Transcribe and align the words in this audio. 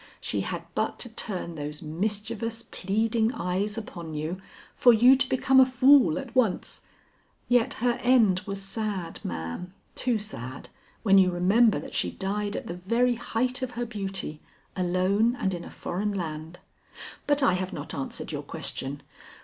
She 0.19 0.41
had 0.41 0.63
but 0.73 0.97
to 1.01 1.09
turn 1.09 1.53
those 1.53 1.83
mischievous, 1.83 2.63
pleading 2.63 3.31
eyes 3.33 3.77
upon 3.77 4.15
you 4.15 4.41
for 4.73 4.93
you 4.93 5.15
to 5.15 5.29
become 5.29 5.59
a 5.59 5.63
fool 5.67 6.17
at 6.17 6.33
once. 6.35 6.81
Yet 7.47 7.75
her 7.85 7.99
end 8.01 8.39
was 8.47 8.63
sad, 8.63 9.19
ma'am; 9.23 9.75
too 9.93 10.17
sad, 10.17 10.69
when 11.03 11.19
you 11.19 11.29
remember 11.29 11.77
that 11.79 11.93
she 11.93 12.09
died 12.09 12.55
at 12.55 12.65
the 12.65 12.73
very 12.77 13.13
height 13.13 13.61
of 13.61 13.71
her 13.77 13.85
beauty 13.85 14.41
alone 14.75 15.35
and 15.35 15.53
in 15.53 15.63
a 15.63 15.69
foreign 15.69 16.13
land. 16.15 16.57
But 17.27 17.43
I 17.43 17.53
have 17.53 17.71
not 17.71 17.93
answered 17.93 18.31
your 18.31 18.41
question. 18.41 19.03